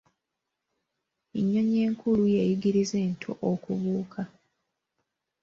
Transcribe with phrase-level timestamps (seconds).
[1.39, 4.21] Ennyonyi enkulu y’eyigiriza ento okubuuka